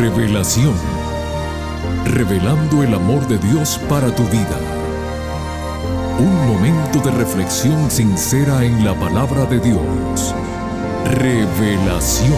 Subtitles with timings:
[0.00, 0.72] Revelación.
[2.06, 4.58] Revelando el amor de Dios para tu vida.
[6.18, 10.34] Un momento de reflexión sincera en la palabra de Dios.
[11.04, 12.32] Revelación.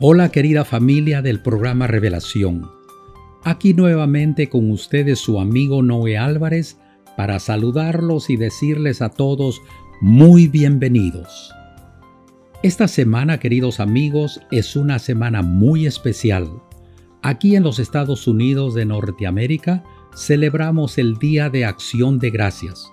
[0.00, 2.68] Hola querida familia del programa Revelación.
[3.44, 6.76] Aquí nuevamente con ustedes su amigo Noé Álvarez
[7.18, 9.60] para saludarlos y decirles a todos
[10.00, 11.52] muy bienvenidos.
[12.62, 16.48] Esta semana, queridos amigos, es una semana muy especial.
[17.20, 19.82] Aquí en los Estados Unidos de Norteamérica
[20.14, 22.92] celebramos el Día de Acción de Gracias.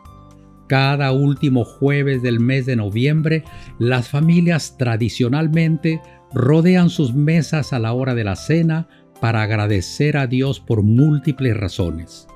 [0.67, 3.43] Cada último jueves del mes de noviembre,
[3.77, 6.01] las familias tradicionalmente
[6.33, 8.87] rodean sus mesas a la hora de la cena
[9.21, 12.27] para agradecer a Dios por múltiples razones.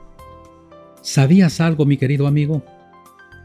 [1.02, 2.64] ¿Sabías algo, mi querido amigo?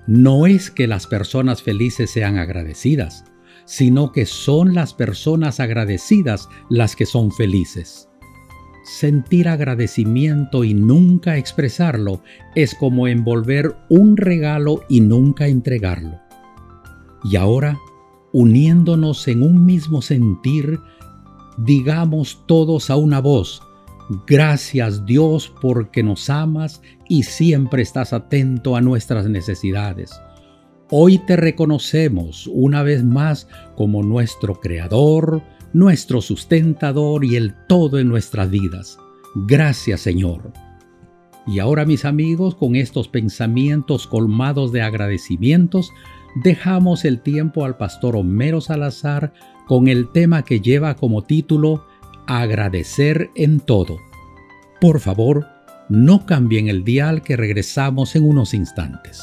[0.06, 3.24] No es que las personas felices sean agradecidas,
[3.64, 8.08] sino que son las personas agradecidas las que son felices.
[8.84, 12.22] Sentir agradecimiento y nunca expresarlo
[12.54, 16.20] es como envolver un regalo y nunca entregarlo.
[17.22, 17.78] Y ahora,
[18.32, 20.80] uniéndonos en un mismo sentir,
[21.56, 23.62] digamos todos a una voz,
[24.26, 30.12] gracias Dios porque nos amas y siempre estás atento a nuestras necesidades.
[30.90, 38.08] Hoy te reconocemos una vez más como nuestro Creador, nuestro sustentador y el todo en
[38.08, 38.98] nuestras vidas.
[39.34, 40.52] Gracias Señor.
[41.46, 45.90] Y ahora mis amigos, con estos pensamientos colmados de agradecimientos,
[46.42, 49.32] dejamos el tiempo al pastor Homero Salazar
[49.66, 51.86] con el tema que lleva como título
[52.26, 53.98] Agradecer en todo.
[54.80, 55.46] Por favor,
[55.90, 59.22] no cambien el dial que regresamos en unos instantes.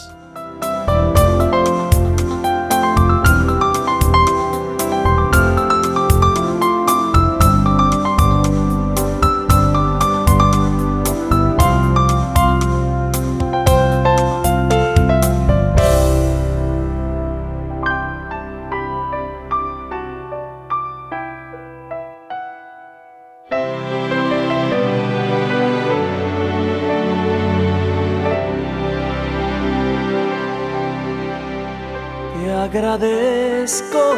[32.71, 34.15] Agradezco,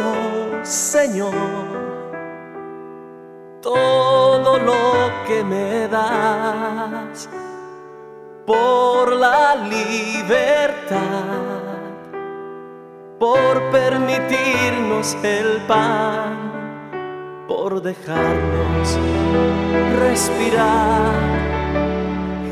[0.62, 1.34] Señor,
[3.62, 7.28] todo lo que me das
[8.46, 11.00] por la libertad,
[13.20, 16.52] por permitirnos el pan,
[17.48, 19.00] por dejarnos
[20.00, 21.12] respirar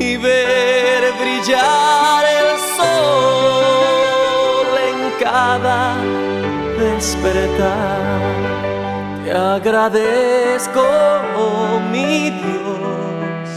[0.00, 1.81] y ver brillar
[7.56, 10.82] Te agradezco,
[11.36, 13.48] oh mi Dios,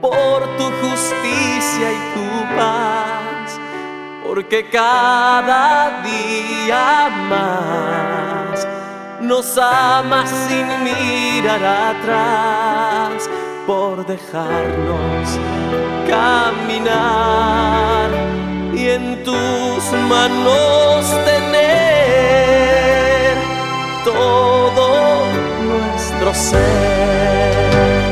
[0.00, 3.60] por tu justicia y tu paz,
[4.26, 8.66] porque cada día más
[9.20, 11.64] nos amas sin mirar
[11.94, 13.28] atrás,
[13.66, 15.38] por dejarnos
[16.08, 17.30] caminar
[18.80, 21.60] y en tus manos tener
[24.04, 25.26] todo
[25.68, 28.10] nuestro ser.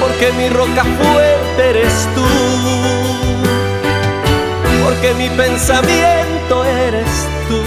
[0.00, 2.26] Porque mi roca fuerte eres tú,
[4.84, 7.62] porque mi pensamiento eres tú,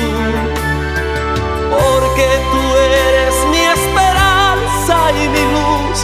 [1.72, 5.98] porque tú eres mi esperanza y mi luz.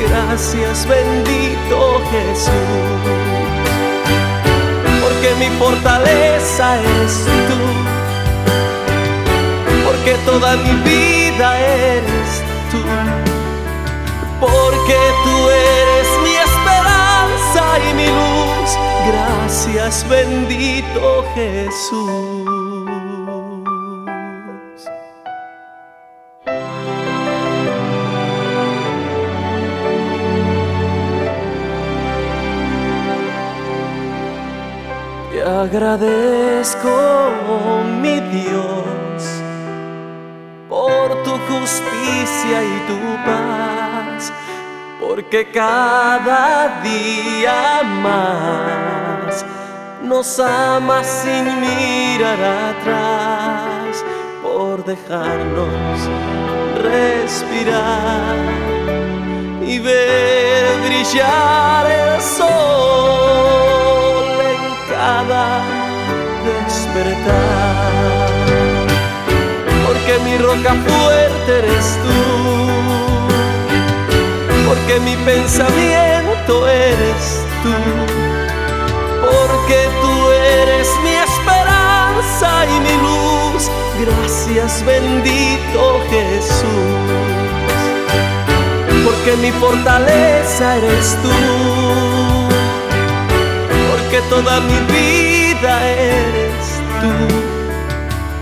[0.00, 3.61] Gracias bendito Jesús
[5.22, 7.60] porque mi fortaleza es tú,
[9.84, 12.78] porque toda mi vida eres tú,
[14.40, 18.76] porque tú eres mi esperanza y mi luz.
[19.06, 22.61] Gracias bendito Jesús.
[35.62, 37.30] Agradezco,
[38.00, 39.22] mi Dios,
[40.68, 44.32] por tu justicia y tu paz,
[45.00, 49.44] porque cada día más
[50.02, 54.04] nos amas sin mirar atrás,
[54.42, 55.98] por dejarnos
[56.82, 58.36] respirar
[59.64, 63.81] y ver brillar el sol
[65.02, 65.46] cada
[66.46, 68.28] despertar.
[69.84, 72.20] Porque mi roca fuerte eres tú,
[74.68, 77.24] porque mi pensamiento eres
[77.64, 77.78] tú,
[79.26, 80.14] porque tú
[80.60, 83.62] eres mi esperanza y mi luz.
[84.04, 86.92] Gracias bendito Jesús,
[89.04, 92.41] porque mi fortaleza eres tú
[94.12, 97.12] porque toda mi vida eres tú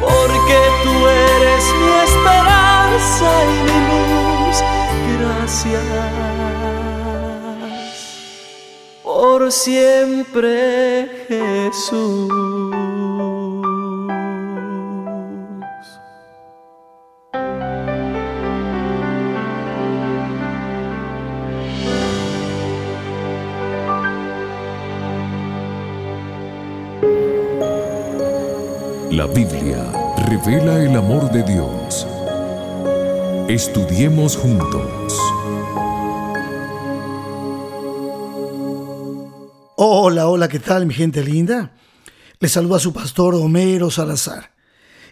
[0.01, 4.59] porque tú eres mi esperanza y mi luz.
[5.21, 5.85] Gracias
[9.05, 12.90] por siempre, Jesús.
[29.11, 29.91] La Biblia
[30.29, 32.07] revela el amor de Dios.
[33.49, 35.19] Estudiemos juntos.
[39.77, 41.77] Hola, hola, ¿qué tal mi gente linda?
[42.39, 44.55] Les saluda su pastor Homero Salazar.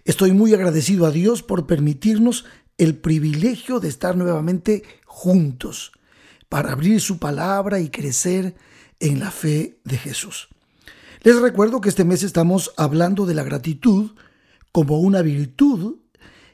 [0.04, 2.44] Estoy muy agradecido a Dios por permitirnos
[2.76, 5.90] el privilegio de estar nuevamente juntos
[6.48, 8.54] para abrir su palabra y crecer
[9.00, 10.50] en la fe de Jesús.
[11.28, 14.12] Les recuerdo que este mes estamos hablando de la gratitud
[14.72, 15.96] como una virtud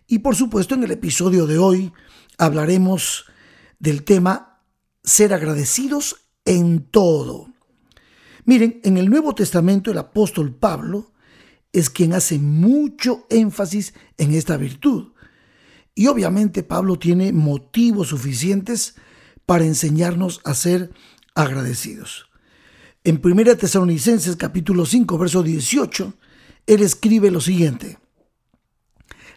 [0.08, 1.92] y por supuesto en el episodio de hoy
[2.38, 3.26] hablaremos
[3.78, 4.64] del tema
[5.04, 7.52] ser agradecidos en todo.
[8.46, 11.12] Miren, en el Nuevo Testamento el apóstol Pablo
[11.72, 15.12] es quien hace mucho énfasis en esta virtud.
[15.94, 18.96] Y obviamente Pablo tiene motivos suficientes
[19.46, 20.90] para enseñarnos a ser
[21.36, 22.33] agradecidos.
[23.06, 26.14] En 1 Tesalonicenses capítulo 5, verso 18,
[26.66, 27.98] él escribe lo siguiente.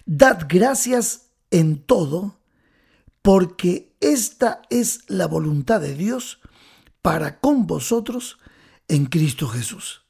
[0.05, 2.39] Dad gracias en todo,
[3.21, 6.39] porque esta es la voluntad de Dios
[7.01, 8.37] para con vosotros
[8.87, 10.05] en Cristo Jesús.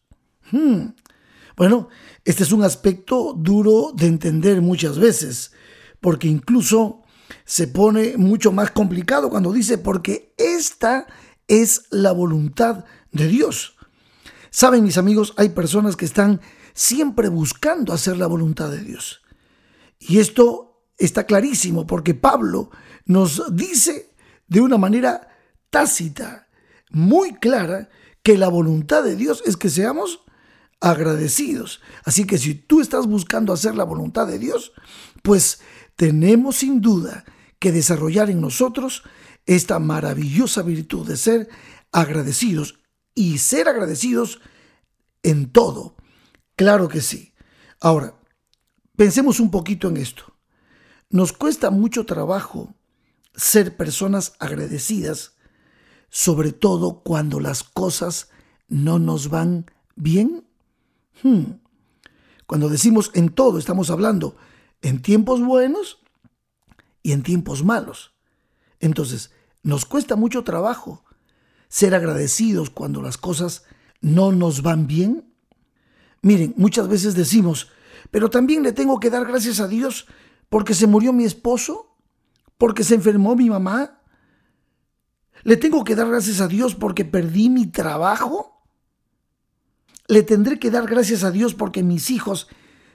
[0.52, 0.90] Hmm.
[1.56, 1.90] Bueno,
[2.26, 5.52] este es un aspecto duro de entender muchas veces,
[6.00, 7.02] porque incluso
[7.44, 11.08] se pone mucho más complicado cuando dice, porque esta
[11.48, 13.76] es la voluntad de Dios.
[14.50, 16.42] Saben, mis amigos, hay personas que están
[16.74, 19.22] siempre buscando hacer la voluntad de Dios.
[20.00, 22.70] Y esto está clarísimo porque Pablo
[23.06, 24.14] nos dice
[24.48, 25.28] de una manera
[25.70, 26.48] tácita,
[26.90, 27.90] muy clara,
[28.24, 30.22] que la voluntad de Dios es que seamos
[30.80, 31.82] agradecidos.
[32.04, 34.74] Así que si tú estás buscando hacer la voluntad de Dios,
[35.24, 35.60] pues
[35.96, 37.26] tenemos sin duda
[37.60, 39.04] que desarrollar en nosotros
[39.46, 41.50] esta maravillosa virtud de ser
[41.92, 42.80] agradecidos
[43.18, 44.40] y ser agradecidos
[45.24, 45.96] en todo.
[46.56, 47.34] Claro que sí.
[47.82, 48.14] Ahora,
[48.96, 50.36] pensemos un poquito en esto.
[51.10, 52.76] Nos cuesta mucho trabajo
[53.34, 55.36] ser personas agradecidas,
[56.10, 58.30] sobre todo cuando las cosas
[58.68, 59.66] no nos van
[59.96, 60.46] bien.
[61.24, 61.54] Hmm.
[62.46, 64.38] Cuando decimos en todo, estamos hablando
[64.84, 66.04] en tiempos buenos
[67.02, 68.14] y en tiempos malos.
[68.80, 69.32] Entonces,
[69.64, 71.04] nos cuesta mucho trabajo
[71.70, 73.64] ser agradecidos cuando las cosas
[74.02, 75.34] no nos van bien?
[76.22, 77.70] Miren, muchas veces decimos,
[78.12, 80.08] pero también le tengo que dar gracias a Dios
[80.50, 81.98] porque se murió mi esposo,
[82.58, 84.02] porque se enfermó mi mamá.
[85.44, 88.66] Le tengo que dar gracias a Dios porque perdí mi trabajo.
[90.08, 92.48] Le tendré que dar gracias a Dios porque mis hijos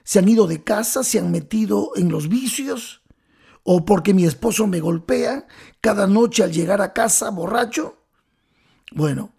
[0.05, 3.03] se han ido de casa, se han metido en los vicios,
[3.63, 5.47] o porque mi esposo me golpea
[5.81, 8.02] cada noche al llegar a casa borracho.
[8.95, 9.33] Bueno,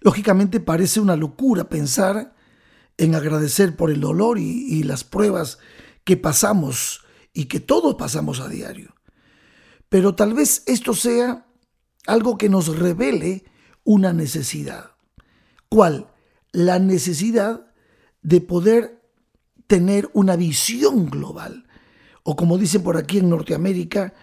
[0.00, 2.34] lógicamente parece una locura pensar
[2.96, 5.58] en agradecer por el dolor y, las pruebas
[6.04, 8.94] que pasamos y que todos pasamos a diario.
[9.88, 11.46] Pero tal vez esto sea
[12.06, 13.44] algo que nos revele
[13.84, 14.92] una necesidad.
[15.68, 16.08] ¿Cuál?
[16.52, 17.72] La necesidad
[18.22, 19.02] de poder
[19.66, 21.66] tener una visión global.
[22.22, 24.14] O como dicen por aquí en Norteamérica,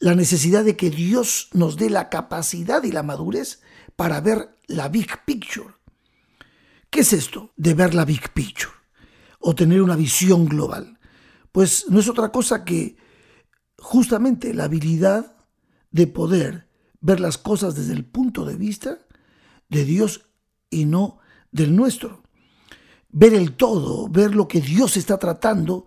[0.00, 3.60] la necesidad de que Dios nos dé la capacidad y la madurez
[3.96, 5.74] para ver la big picture.
[6.88, 8.72] ¿Qué es esto de ver la big picture?
[9.38, 10.98] O tener una visión global.
[11.52, 12.96] Pues no es otra cosa que
[13.76, 15.36] justamente la habilidad
[15.90, 16.68] de poder
[17.00, 18.98] ver las cosas desde el punto de vista
[19.68, 20.30] de Dios
[20.70, 21.18] y no
[21.52, 22.22] del nuestro.
[23.10, 25.86] Ver el todo, ver lo que Dios está tratando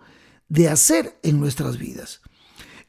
[0.50, 2.22] de hacer en nuestras vidas.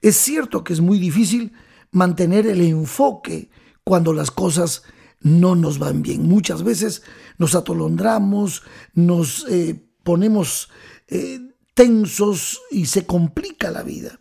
[0.04, 1.54] Es cierto que es muy difícil
[1.90, 3.48] mantener el enfoque
[3.84, 4.82] cuando las cosas
[5.20, 6.28] no nos van bien.
[6.28, 7.02] Muchas veces
[7.38, 10.68] nos atolondramos, nos eh, ponemos
[11.08, 11.40] eh,
[11.72, 14.20] tensos y se complica la vida.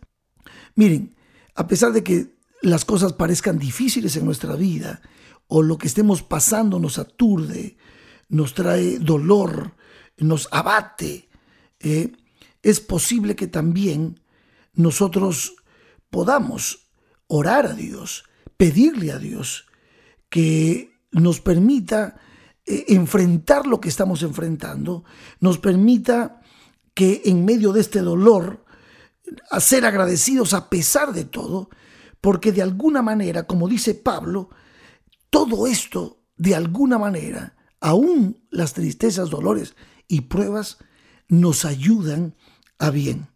[0.74, 1.16] Miren,
[1.54, 5.02] a pesar de que las cosas parezcan difíciles en nuestra vida
[5.48, 7.76] o lo que estemos pasando nos aturde,
[8.30, 9.74] nos trae dolor,
[10.16, 11.28] nos abate,
[11.80, 12.10] eh,
[12.62, 14.18] es posible que también
[14.72, 15.56] nosotros
[16.14, 16.92] podamos
[17.26, 18.22] orar a Dios,
[18.56, 19.66] pedirle a Dios
[20.30, 22.20] que nos permita
[22.64, 25.02] eh, enfrentar lo que estamos enfrentando,
[25.40, 26.40] nos permita
[26.94, 28.64] que en medio de este dolor,
[29.50, 31.68] a ser agradecidos a pesar de todo,
[32.20, 34.50] porque de alguna manera, como dice Pablo,
[35.30, 39.74] todo esto, de alguna manera, aún las tristezas, dolores
[40.06, 40.78] y pruebas,
[41.26, 42.36] nos ayudan
[42.78, 43.33] a bien.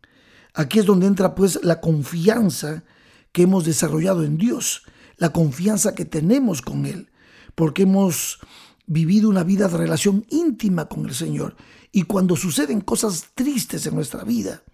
[0.59, 2.83] Aquí es donde entra pues la confianza
[3.31, 4.83] que hemos desarrollado en Dios,
[5.17, 7.13] la confianza que tenemos con Él,
[7.55, 8.41] porque hemos
[8.85, 11.55] vivido una vida de relación íntima con el Señor.
[11.93, 14.65] Y cuando suceden cosas tristes en nuestra vida,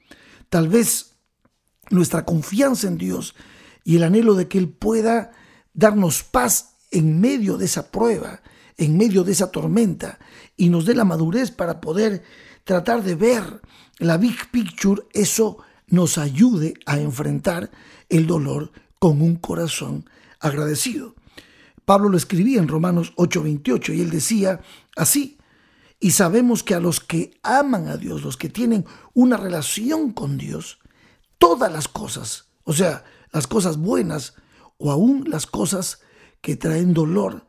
[0.48, 1.16] tal vez
[1.90, 3.34] nuestra confianza en Dios
[3.84, 5.32] y el anhelo de que Él pueda
[5.74, 8.40] darnos paz en medio de esa prueba,
[8.78, 10.18] en medio de esa tormenta,
[10.56, 12.22] y nos dé la madurez para poder
[12.64, 13.60] tratar de ver
[13.98, 17.70] la big picture, eso nos ayude a enfrentar
[18.08, 20.08] el dolor con un corazón
[20.40, 21.14] agradecido.
[21.84, 24.60] Pablo lo escribía en Romanos 8:28 y él decía
[24.96, 25.38] así,
[26.00, 30.38] y sabemos que a los que aman a Dios, los que tienen una relación con
[30.38, 30.78] Dios,
[31.38, 34.34] todas las cosas, o sea, las cosas buenas
[34.78, 36.00] o aún las cosas
[36.40, 37.46] que traen dolor,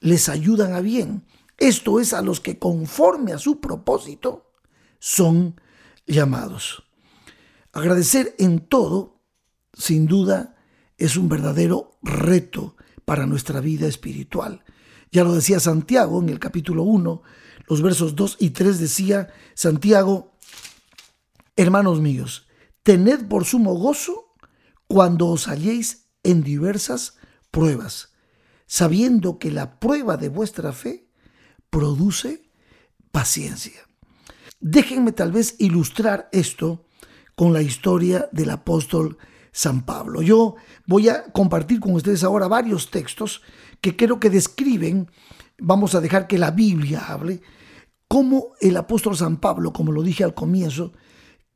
[0.00, 1.26] les ayudan a bien.
[1.58, 4.52] Esto es a los que conforme a su propósito
[4.98, 5.60] son
[6.06, 6.87] llamados.
[7.78, 9.22] Agradecer en todo,
[9.72, 10.56] sin duda,
[10.96, 14.64] es un verdadero reto para nuestra vida espiritual.
[15.12, 17.22] Ya lo decía Santiago en el capítulo 1,
[17.68, 20.32] los versos 2 y 3 decía Santiago,
[21.54, 22.48] hermanos míos,
[22.82, 24.34] tened por sumo gozo
[24.88, 27.14] cuando os halléis en diversas
[27.52, 28.12] pruebas,
[28.66, 31.12] sabiendo que la prueba de vuestra fe
[31.70, 32.50] produce
[33.12, 33.86] paciencia.
[34.58, 36.87] Déjenme tal vez ilustrar esto
[37.38, 39.16] con la historia del apóstol
[39.52, 40.22] San Pablo.
[40.22, 40.56] Yo
[40.88, 43.42] voy a compartir con ustedes ahora varios textos
[43.80, 45.08] que creo que describen,
[45.56, 47.40] vamos a dejar que la Biblia hable,
[48.08, 50.94] cómo el apóstol San Pablo, como lo dije al comienzo,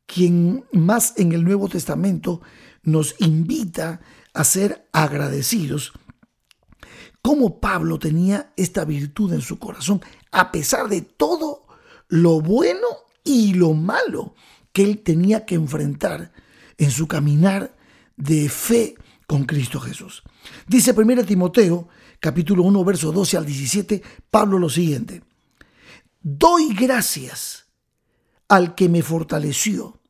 [0.07, 2.43] quien más en el Nuevo Testamento
[2.85, 4.03] nos invita
[4.35, 5.95] a ser agradecidos,
[7.23, 11.67] cómo Pablo tenía esta virtud en su corazón, a pesar de todo
[12.07, 12.87] lo bueno
[13.25, 14.37] y lo malo
[14.73, 16.33] que él tenía que enfrentar
[16.79, 17.77] en su caminar
[18.17, 18.95] de fe
[19.27, 20.23] con Cristo Jesús.
[20.67, 21.89] Dice 1 Timoteo,
[22.19, 25.23] capítulo 1, verso 12 al 17, Pablo lo siguiente.
[26.21, 27.67] Doy gracias
[28.49, 30.01] al que me fortaleció,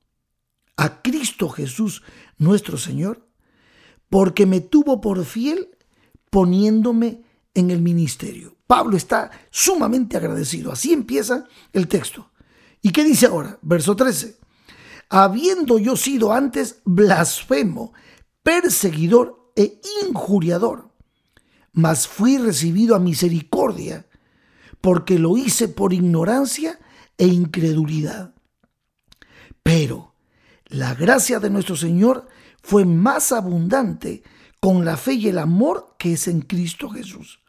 [0.76, 2.02] a Cristo Jesús
[2.38, 3.28] nuestro Señor,
[4.08, 5.68] porque me tuvo por fiel
[6.30, 7.22] poniéndome
[7.54, 8.56] en el ministerio.
[8.66, 10.72] Pablo está sumamente agradecido.
[10.72, 12.30] Así empieza el texto.
[12.80, 13.58] ¿Y qué dice ahora?
[13.62, 14.41] Verso 13
[15.12, 17.92] habiendo yo sido antes blasfemo,
[18.42, 19.78] perseguidor e
[20.08, 20.90] injuriador,
[21.74, 24.06] mas fui recibido a misericordia,
[24.80, 26.80] porque lo hice por ignorancia
[27.18, 28.34] e incredulidad.
[29.62, 30.14] Pero
[30.64, 32.26] la gracia de nuestro Señor
[32.62, 34.22] fue más abundante
[34.60, 37.40] con la fe y el amor que es en Cristo Jesús.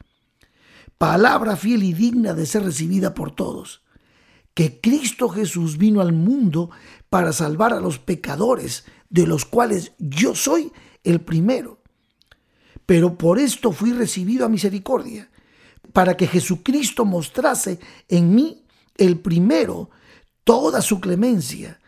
[0.98, 3.83] Palabra fiel y digna de ser recibida por todos
[4.54, 6.70] que Cristo Jesús vino al mundo
[7.10, 10.72] para salvar a los pecadores, de los cuales yo soy
[11.04, 11.80] el primero.
[12.86, 15.30] Pero por esto fui recibido a misericordia,
[15.92, 18.64] para que Jesucristo mostrase en mí
[18.98, 19.90] el primero
[20.44, 21.80] toda su clemencia,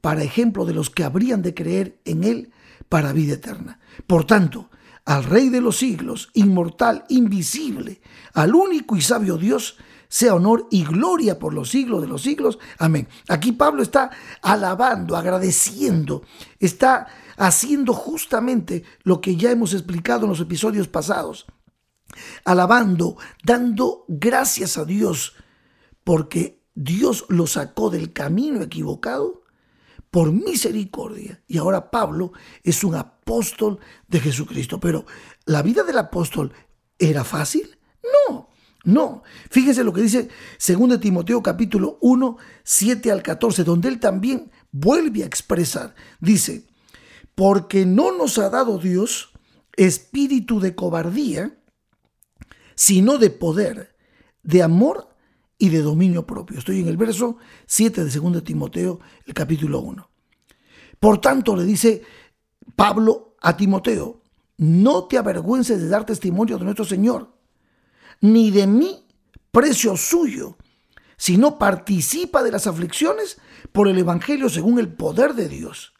[0.00, 2.52] para ejemplo de los que habrían de creer en Él
[2.88, 3.78] para vida eterna.
[4.06, 4.68] Por tanto,
[5.04, 8.00] al Rey de los siglos, inmortal, invisible,
[8.34, 9.76] al único y sabio Dios,
[10.12, 12.58] sea honor y gloria por los siglos de los siglos.
[12.76, 13.08] Amén.
[13.28, 14.10] Aquí Pablo está
[14.42, 16.22] alabando, agradeciendo,
[16.60, 17.06] está
[17.38, 21.46] haciendo justamente lo que ya hemos explicado en los episodios pasados.
[22.44, 25.32] Alabando, dando gracias a Dios,
[26.04, 29.44] porque Dios lo sacó del camino equivocado
[30.10, 31.42] por misericordia.
[31.48, 33.78] Y ahora Pablo es un apóstol
[34.08, 34.78] de Jesucristo.
[34.78, 35.06] Pero
[35.46, 36.52] ¿la vida del apóstol
[36.98, 37.78] era fácil?
[38.28, 38.51] No.
[38.84, 40.28] No, fíjense lo que dice
[40.66, 45.94] 2 Timoteo capítulo 1, 7 al 14, donde él también vuelve a expresar.
[46.20, 46.66] Dice,
[47.34, 49.32] porque no nos ha dado Dios
[49.76, 51.58] espíritu de cobardía,
[52.74, 53.96] sino de poder,
[54.42, 55.08] de amor
[55.58, 56.58] y de dominio propio.
[56.58, 57.36] Estoy en el verso
[57.66, 60.10] 7 de 2 Timoteo, el capítulo 1.
[60.98, 62.02] Por tanto, le dice
[62.74, 64.22] Pablo a Timoteo,
[64.56, 67.31] no te avergüences de dar testimonio de nuestro Señor,
[68.22, 69.04] ni de mí,
[69.50, 70.56] precio suyo,
[71.18, 73.36] sino participa de las aflicciones
[73.72, 75.92] por el Evangelio según el poder de Dios.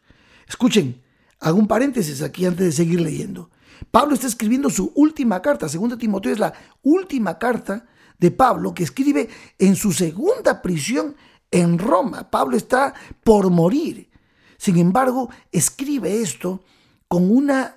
[0.47, 1.03] Escuchen,
[1.39, 3.51] hago un paréntesis aquí antes de seguir leyendo.
[3.91, 7.85] Pablo está escribiendo su última carta, segunda Timoteo es la última carta
[8.17, 11.15] de Pablo que escribe en su segunda prisión
[11.51, 12.29] en Roma.
[12.31, 14.09] Pablo está por morir.
[14.57, 16.63] Sin embargo, escribe esto
[17.09, 17.75] con una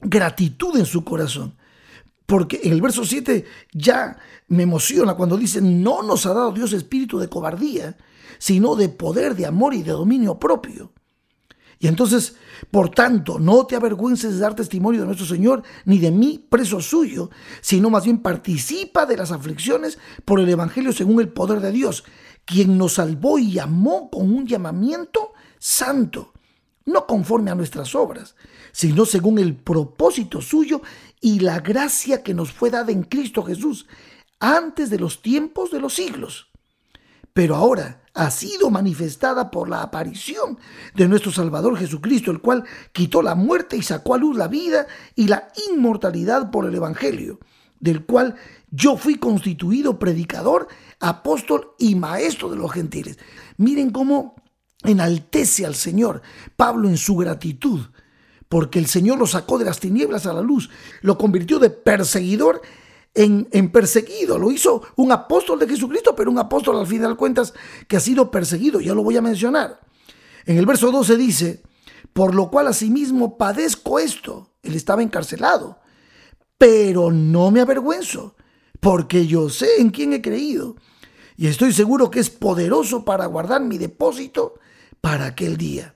[0.00, 1.57] gratitud en su corazón.
[2.28, 4.18] Porque en el verso 7 ya
[4.48, 7.96] me emociona cuando dice, no nos ha dado Dios espíritu de cobardía,
[8.38, 10.92] sino de poder, de amor y de dominio propio.
[11.78, 12.36] Y entonces,
[12.70, 16.82] por tanto, no te avergüences de dar testimonio de nuestro Señor, ni de mí, preso
[16.82, 17.30] suyo,
[17.62, 22.04] sino más bien participa de las aflicciones por el Evangelio según el poder de Dios,
[22.44, 26.34] quien nos salvó y llamó con un llamamiento santo,
[26.88, 28.34] no conforme a nuestras obras,
[28.72, 30.82] sino según el propósito suyo
[31.20, 33.86] y la gracia que nos fue dada en Cristo Jesús
[34.40, 36.48] antes de los tiempos de los siglos.
[37.32, 40.58] Pero ahora, ha sido manifestada por la aparición
[40.96, 44.88] de nuestro Salvador Jesucristo, el cual quitó la muerte y sacó a luz la vida
[45.14, 47.38] y la inmortalidad por el Evangelio,
[47.78, 48.34] del cual
[48.72, 50.66] yo fui constituido predicador,
[50.98, 53.20] apóstol y maestro de los gentiles.
[53.56, 54.34] Miren cómo
[54.84, 56.22] enaltece al Señor
[56.56, 57.80] Pablo en su gratitud,
[58.48, 60.70] porque el Señor lo sacó de las tinieblas a la luz,
[61.02, 62.62] lo convirtió de perseguidor
[63.14, 64.38] en, perseguido.
[64.38, 67.52] Lo hizo un apóstol de Jesucristo, pero un apóstol al final cuentas
[67.86, 68.80] que ha sido perseguido.
[68.80, 69.80] Ya lo voy a mencionar.
[70.46, 71.62] En el verso 12 dice,
[72.12, 74.54] por lo cual asimismo padezco esto.
[74.62, 75.78] Él estaba encarcelado,
[76.56, 78.34] pero no me avergüenzo,
[78.80, 80.76] porque yo sé en quién he creído.
[81.36, 84.54] Y estoy seguro que es poderoso para guardar mi depósito
[85.00, 85.94] para aquel día.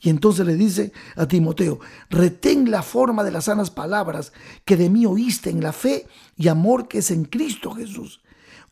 [0.00, 4.34] Y entonces le dice a Timoteo, retén la forma de las sanas palabras
[4.66, 8.20] que de mí oíste en la fe y amor que es en Cristo Jesús.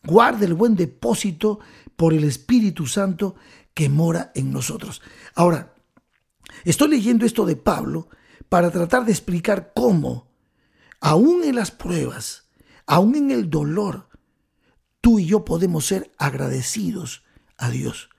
[0.05, 1.61] Guarda el buen depósito
[1.97, 3.35] por el Espíritu Santo
[3.73, 5.01] que mora en nosotros.
[5.35, 5.75] Ahora,
[6.65, 8.09] estoy leyendo esto de Pablo
[8.51, 10.29] para tratar de explicar cómo,
[11.01, 12.51] aún en las pruebas,
[12.87, 14.11] aún en el dolor,
[15.01, 17.25] tú y yo podemos ser agradecidos
[17.57, 18.11] a Dios.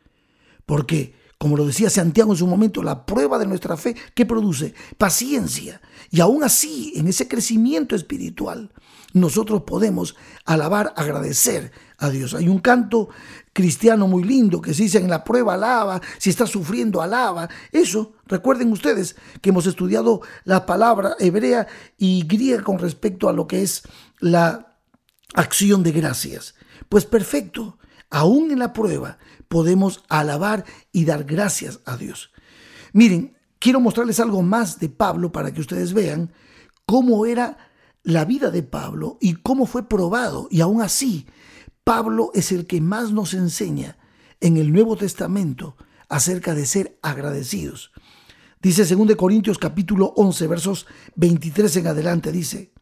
[0.65, 1.13] Porque
[1.43, 4.73] como lo decía Santiago en su momento, la prueba de nuestra fe, ¿qué produce?
[4.97, 5.81] Paciencia.
[6.09, 8.71] Y aún así, en ese crecimiento espiritual,
[9.11, 12.33] nosotros podemos alabar, agradecer a Dios.
[12.33, 13.09] Hay un canto
[13.51, 17.49] cristiano muy lindo que se dice en la prueba alaba, si está sufriendo alaba.
[17.73, 23.47] Eso, recuerden ustedes que hemos estudiado la palabra hebrea y griega con respecto a lo
[23.47, 23.83] que es
[24.21, 24.77] la
[25.33, 26.55] acción de gracias.
[26.87, 27.79] Pues perfecto,
[28.09, 29.17] aún en la prueba,
[29.53, 32.31] podemos alabar y dar gracias a Dios.
[32.91, 36.33] Miren, quiero mostrarles algo más de Pablo para que ustedes vean
[36.87, 37.59] cómo era
[38.01, 40.47] la vida de Pablo y cómo fue probado.
[40.49, 41.27] Y aún así,
[41.83, 43.99] Pablo es el que más nos enseña
[44.41, 45.77] en el Nuevo Testamento
[46.09, 47.91] acerca de ser agradecidos.
[48.59, 52.73] Dice 2 Corintios capítulo 11 versos 23 en adelante, dice,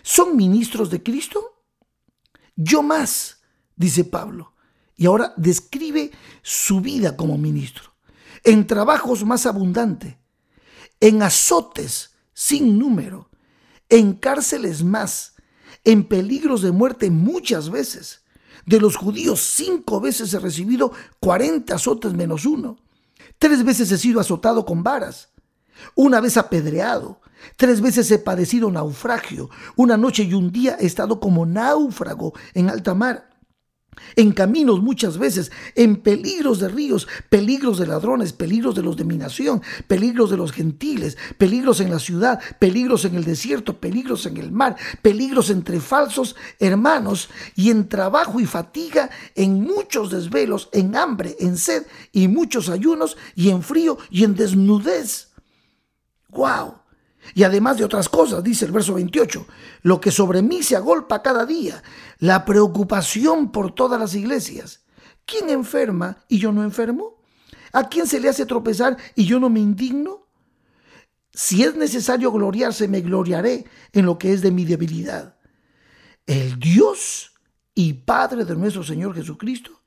[0.00, 1.66] ¿son ministros de Cristo?
[2.56, 3.42] Yo más,
[3.76, 4.54] dice Pablo,
[4.98, 6.10] y ahora describe
[6.42, 7.94] su vida como ministro.
[8.44, 10.16] En trabajos más abundantes,
[11.00, 13.30] en azotes sin número,
[13.88, 15.36] en cárceles más,
[15.84, 18.24] en peligros de muerte muchas veces.
[18.66, 22.78] De los judíos cinco veces he recibido cuarenta azotes menos uno.
[23.38, 25.30] Tres veces he sido azotado con varas.
[25.94, 27.20] Una vez apedreado.
[27.56, 29.48] Tres veces he padecido naufragio.
[29.76, 33.27] Una noche y un día he estado como náufrago en alta mar
[34.16, 39.04] en caminos muchas veces, en peligros de ríos, peligros de ladrones, peligros de los de
[39.04, 44.26] mi nación, peligros de los gentiles, peligros en la ciudad, peligros en el desierto, peligros
[44.26, 50.68] en el mar, peligros entre falsos hermanos y en trabajo y fatiga, en muchos desvelos,
[50.72, 55.28] en hambre, en sed y muchos ayunos y en frío y en desnudez.
[56.28, 56.87] ¡Wow!
[57.34, 59.46] Y además de otras cosas, dice el verso 28,
[59.82, 61.82] lo que sobre mí se agolpa cada día,
[62.18, 64.84] la preocupación por todas las iglesias.
[65.24, 67.22] ¿Quién enferma y yo no enfermo?
[67.72, 70.26] ¿A quién se le hace tropezar y yo no me indigno?
[71.32, 75.36] Si es necesario gloriarse, me gloriaré en lo que es de mi debilidad.
[76.26, 77.34] El Dios
[77.74, 79.82] y Padre de nuestro Señor Jesucristo,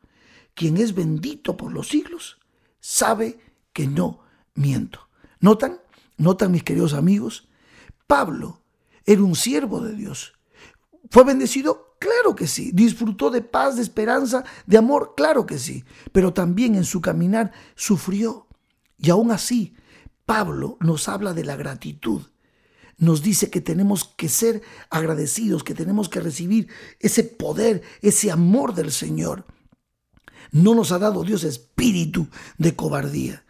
[0.53, 2.39] quien es bendito por los siglos,
[2.79, 3.39] sabe
[3.73, 4.21] que no
[4.53, 5.09] miento.
[5.39, 5.81] ¿Notan?
[6.17, 7.47] ¿Notan mis queridos amigos?
[8.07, 8.61] Pablo
[9.05, 10.33] era un siervo de Dios.
[11.09, 11.95] ¿Fue bendecido?
[11.99, 12.71] Claro que sí.
[12.73, 15.83] Disfrutó de paz, de esperanza, de amor, claro que sí.
[16.11, 18.47] Pero también en su caminar sufrió.
[18.97, 19.75] Y aún así,
[20.25, 22.21] Pablo nos habla de la gratitud.
[22.97, 26.67] Nos dice que tenemos que ser agradecidos, que tenemos que recibir
[26.99, 29.45] ese poder, ese amor del Señor.
[30.51, 33.43] No nos ha dado Dios espíritu de cobardía.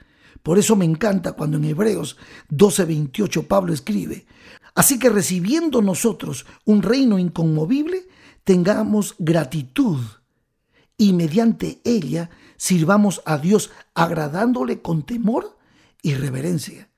[0.44, 2.18] Por eso me encanta cuando en Hebreos
[2.50, 4.26] 12:28 Pablo escribe,
[4.74, 8.08] así que recibiendo nosotros un reino inconmovible,
[8.44, 10.00] tengamos gratitud
[10.98, 15.58] y mediante ella sirvamos a Dios agradándole con temor
[16.02, 16.90] y reverencia.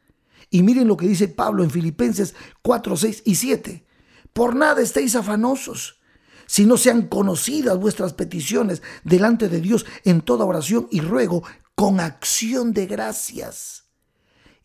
[0.50, 3.86] Y miren lo que dice Pablo en Filipenses 4, 6 y 7.
[4.34, 6.02] Por nada estéis afanosos,
[6.46, 11.44] si no sean conocidas vuestras peticiones delante de Dios en toda oración y ruego
[11.76, 13.86] con acción de gracias.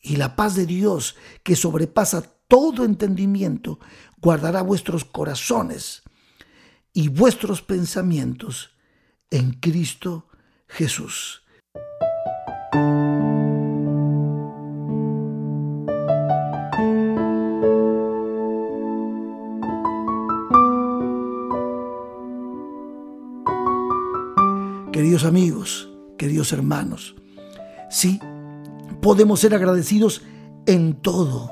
[0.01, 3.79] Y la paz de Dios, que sobrepasa todo entendimiento,
[4.19, 6.03] guardará vuestros corazones
[6.93, 8.71] y vuestros pensamientos
[9.31, 10.29] en Cristo
[10.69, 11.43] Jesús.
[24.93, 25.88] Queridos amigos,
[26.19, 27.17] queridos hermanos,
[27.89, 28.21] sí,
[29.01, 30.23] podemos ser agradecidos
[30.67, 31.51] en todo.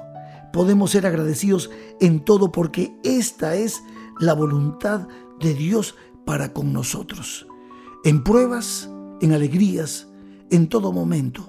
[0.53, 3.83] Podemos ser agradecidos en todo porque esta es
[4.21, 5.09] la voluntad
[5.41, 7.47] de Dios para con nosotros.
[8.05, 10.09] En pruebas, en alegrías,
[10.51, 11.49] en todo momento,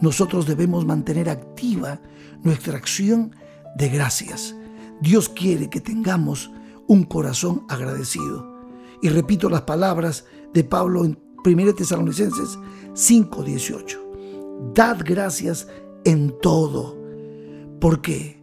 [0.00, 2.00] nosotros debemos mantener activa
[2.42, 3.34] nuestra acción
[3.76, 4.54] de gracias.
[5.00, 6.50] Dios quiere que tengamos
[6.86, 8.54] un corazón agradecido.
[9.02, 12.58] Y repito las palabras de Pablo en 1 Tesalonicenses
[12.94, 13.98] 5:18.
[14.74, 15.68] Dad gracias
[16.04, 16.96] en todo.
[17.80, 18.42] ¿Por qué?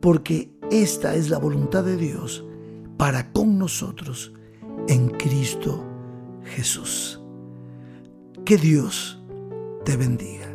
[0.00, 2.44] Porque esta es la voluntad de Dios
[2.96, 4.32] para con nosotros
[4.88, 5.84] en Cristo
[6.44, 7.20] Jesús.
[8.44, 9.22] Que Dios
[9.84, 10.48] te bendiga.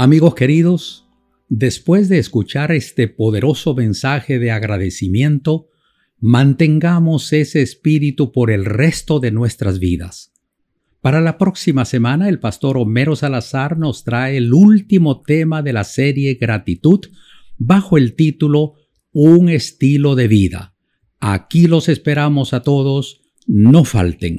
[0.00, 1.08] Amigos queridos,
[1.48, 5.70] después de escuchar este poderoso mensaje de agradecimiento,
[6.20, 10.32] mantengamos ese espíritu por el resto de nuestras vidas.
[11.00, 15.82] Para la próxima semana, el pastor Homero Salazar nos trae el último tema de la
[15.82, 17.00] serie Gratitud
[17.56, 18.74] bajo el título
[19.10, 20.76] Un estilo de vida.
[21.18, 24.38] Aquí los esperamos a todos, no falten.